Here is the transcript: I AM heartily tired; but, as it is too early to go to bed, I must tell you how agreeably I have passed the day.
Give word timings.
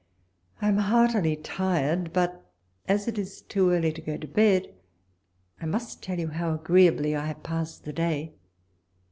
I 0.63 0.67
AM 0.67 0.77
heartily 0.77 1.35
tired; 1.35 2.11
but, 2.11 2.43
as 2.87 3.07
it 3.07 3.19
is 3.19 3.43
too 3.43 3.69
early 3.69 3.91
to 3.93 4.01
go 4.01 4.17
to 4.17 4.25
bed, 4.27 4.73
I 5.61 5.67
must 5.67 6.01
tell 6.01 6.17
you 6.17 6.29
how 6.29 6.55
agreeably 6.55 7.15
I 7.15 7.27
have 7.27 7.43
passed 7.43 7.83
the 7.83 7.93
day. 7.93 8.33